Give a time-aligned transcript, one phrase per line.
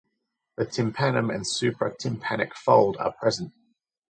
[0.57, 3.53] The tympanum and supratympanic fold are present.